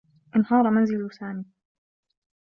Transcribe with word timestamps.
انهار 0.35 0.69
منزل 0.69 1.11
سامي. 1.13 1.43